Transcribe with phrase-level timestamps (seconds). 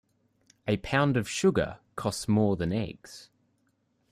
[0.67, 3.29] A pound of sugar costs more than eggs.